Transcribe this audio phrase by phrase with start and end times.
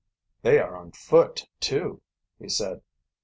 [0.41, 2.01] "They are on foot, too,"
[2.39, 2.81] he said.